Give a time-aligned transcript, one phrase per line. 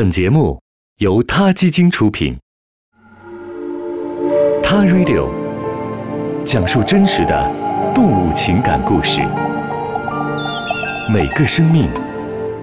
[0.00, 0.58] 本节目
[1.00, 2.34] 由他基金出品，
[4.62, 5.28] 《他 Radio》
[6.42, 7.54] 讲述真实的
[7.94, 9.20] 动物情感故事，
[11.12, 11.90] 每个生命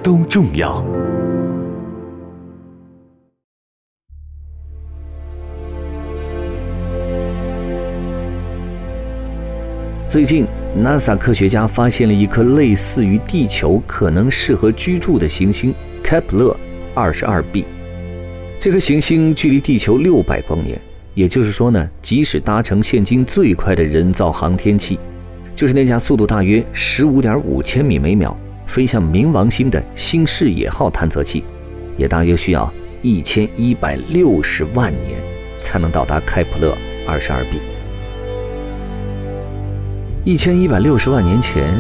[0.02, 0.84] 都重要。
[10.08, 15.72] 最近，NASA 科学家发现了一颗类似于地球、可能适合居住的行星——
[16.04, 16.58] 开普勒
[16.98, 17.64] 二十二 b。
[18.60, 20.82] 这颗行星距离地球六百光年，
[21.14, 24.98] 也就是说呢，即使搭乘现今最快的人造航天器，
[25.56, 28.36] 就是那架速度大约十五点五千米每秒
[28.66, 31.44] 飞向冥王星的新视野号探测器，
[31.98, 35.22] 也大约需要一千一百六十万年
[35.60, 36.76] 才能到达开普勒
[37.08, 37.60] 二十二 b。
[40.24, 41.80] 一千一百六十万年前，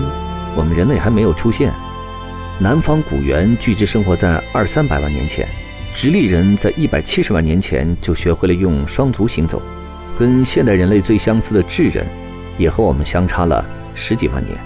[0.56, 1.74] 我们人类还没有出现。
[2.60, 5.48] 南方古猿据知生活在二三百万年前，
[5.94, 9.62] 直立人在一百七十万年前就学会了用双足行走，
[10.18, 12.04] 跟现代人类最相似的智人，
[12.58, 14.58] 也和我们相差了十几万年。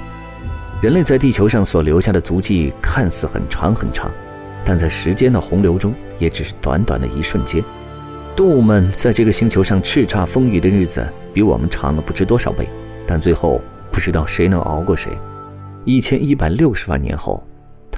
[0.81, 4.09] 人类在地球上所留下的足迹看似很长很长，
[4.63, 7.61] 但在时间的洪流中，也只是短短的一瞬间。
[8.37, 12.67] 动物们在这个星球上叱咤风云的日子，比我们长了不知多少倍，
[13.05, 13.61] 但最后。
[13.91, 15.11] 不知道谁能熬过谁。
[15.83, 17.45] 一千一百六十万年后，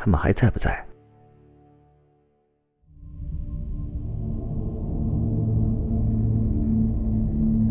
[0.04, 0.86] 他们还在不在？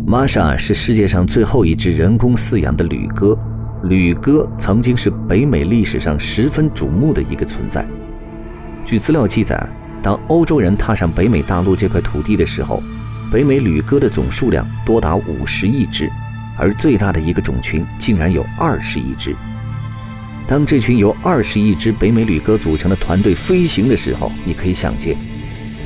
[0.06, 3.39] 玛莎是世界上最后一只人工饲养的旅鸽。
[3.83, 7.84] 旅鸽曾经是北美历史上十分瞩目的一个存在。
[8.83, 9.62] 据资料记载，
[10.02, 12.83] 当欧洲人踏上北美大陆这块土地的时候，
[13.30, 16.11] 北美旅鸽的总数量多达五十亿只。
[16.58, 19.36] 而最大的一个种群竟然有二十亿只。
[20.53, 25.17] 当这群由二十亿只北美旅鸽组成的团队飞行的时候，你可以想见，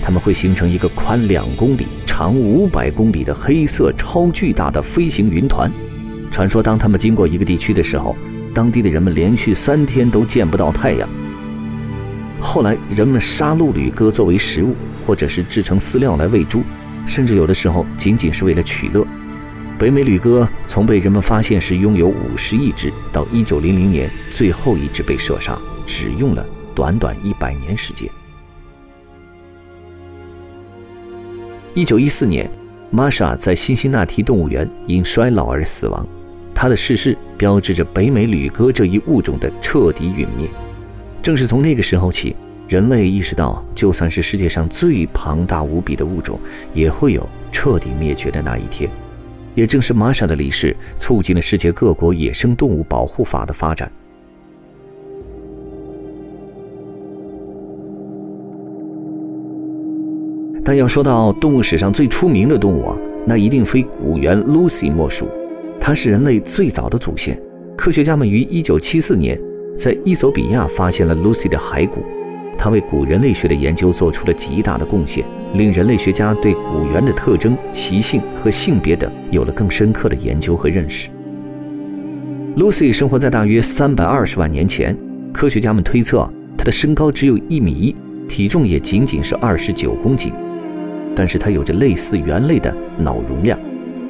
[0.02, 5.70] 他们会形成一个宽两公里、长五百公里的黑色超巨大的飞行云团。
[6.32, 8.16] 传说，当他们经过一个地区的时候，
[8.52, 11.08] 当地的人们连续三天都见不到太阳。
[12.40, 14.74] 后来，人们杀戮旅鸽作为食物，
[15.06, 16.64] 或者是制成饲料来喂猪，
[17.06, 19.06] 甚至有的时候仅仅是为了取乐。
[19.78, 26.42] 北美旅鸽从被人们发现时拥有五十亿只，到一九零零年最后一只被射杀，只用了
[26.74, 28.08] 短短一百年时间。
[31.74, 32.50] 一九一四年，
[32.90, 36.06] 玛莎在辛辛那提动物园因衰老而死亡，
[36.54, 40.48] 她的逝世标志着北美旅鸽这一物种的彻底陨灭。
[41.22, 42.34] 正是从那个时候起，
[42.66, 46.40] 人类意识到，就算是世界上最庞大无比的物种，
[46.72, 48.90] 也会有彻底灭绝的那一天。
[49.56, 53.90] 也正是玛莎的离世，促进了世界各国野生动物保护法的发展。
[60.64, 65.26] 但要说到动物史上最出名的动物啊，那一定非古猿 Lucy 莫属。
[65.80, 67.40] 它是人类最早的祖先。
[67.76, 69.40] 科学家们于1974年
[69.76, 72.04] 在伊索比亚发现了 Lucy 的骸骨。
[72.58, 75.24] 他为古人类学的研究做出了极大的贡献，
[75.54, 81.08] 令人类学家对古猿的特征、习性和性别等有了更深刻的研究和认识。
[82.56, 84.96] Lucy 生活在大约三百二十万年前，
[85.32, 87.94] 科学家们推测她的身高只有一米一，
[88.28, 90.32] 体重也仅仅是二十九公斤。
[91.14, 93.58] 但是她有着类似猿类的脑容量，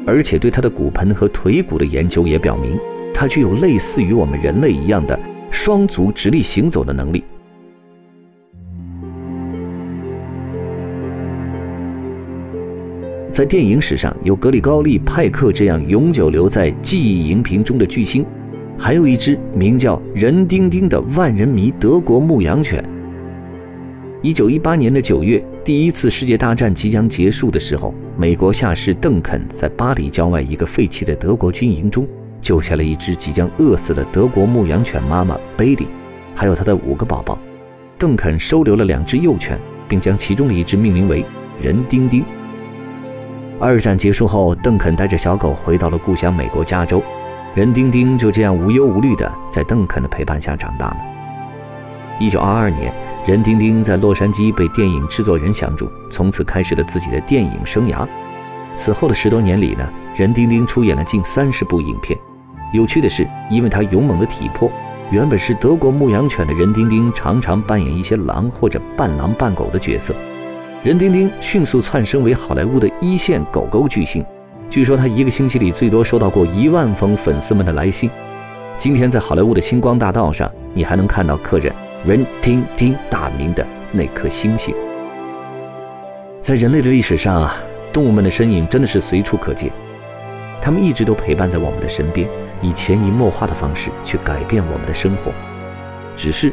[0.06, 2.79] 而且对她的骨盆和腿骨的研究也表明，
[3.12, 5.19] 她具有类似于我们人类一样的
[5.51, 7.25] 双足直立行走的能力。
[13.37, 18.25] 在电影史上，有格里高利·派克这样永久留在记忆荧屏中的巨星，
[18.79, 22.83] 还有一只名叫任丁丁的万人迷德国牧羊犬。
[24.23, 32.09] 一九一八年的九月，第一次世界大战即将结束的时候，美国下士邓肯在巴黎郊外一个废弃的德国军营中，
[32.41, 35.87] 救下了一只即将饿死的德国牧羊犬妈妈贝利，
[36.35, 37.39] 还有她的五个宝宝。
[37.99, 41.23] 邓肯收留了两只幼犬，并将其中的一只命名为
[41.61, 42.25] 任丁丁。
[43.58, 47.03] 二战结束后，邓肯带着小狗回到了故乡美国加州，
[47.55, 50.97] 任丁丁就这样无忧无虑地在邓肯的陪伴下长大了。
[52.19, 52.93] 一九二二年，
[53.26, 58.06] 任丁丁在洛杉矶被电影制作人相中，从此开始了自己的电影生涯。
[58.75, 62.19] 此后的十多年里呢，任丁丁出演了近三十部影片。
[62.75, 64.70] 有趣的是，因为他勇猛的体魄，
[65.11, 70.14] 原本是德国牧羊犬的任丁丁常常扮演一些狼或者半狼半狗的角色。
[70.87, 74.25] 任丁丁迅速窜升为好莱坞的一线狗狗巨星，
[74.71, 78.09] 据说他一个星期里最多收到过一万封粉丝们的来信。
[78.79, 81.75] 今天在好莱坞的星光大道上，你还能看到刻着
[82.06, 84.73] “任丁丁”大名的那颗星星。
[86.41, 87.56] 在人类的历史上啊，
[87.93, 89.73] 动物们的身影真的是随处可见，
[90.62, 92.29] 它们一直都陪伴在我们的身边，
[92.62, 95.32] 以潜移默化的方式去改变我们的生活。
[96.15, 96.53] 只是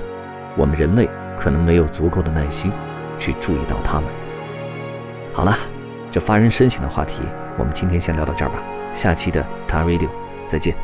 [0.57, 1.07] 我们人类
[1.37, 2.71] 可能没有足够的耐心
[3.19, 4.05] 去注意到它们。
[5.33, 5.57] 好了，
[6.11, 7.23] 这发人深省的话题，
[7.57, 8.61] 我们今天先聊到这儿吧。
[8.93, 10.07] 下期的 t a Radio
[10.45, 10.75] 再见。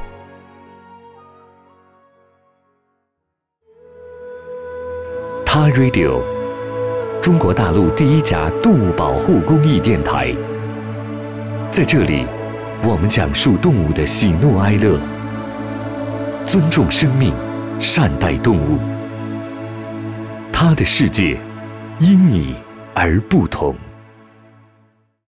[5.46, 6.20] 他 Radio，
[7.22, 10.36] 中国大陆第一家动物保护公益电台。
[11.72, 12.26] 在这里，
[12.82, 15.00] 我们讲述动物的喜怒哀乐，
[16.48, 17.36] 尊重生命，
[17.80, 18.80] 善待动物。
[20.52, 21.38] 他的世界，
[22.00, 22.56] 因你
[22.96, 23.76] 而不同。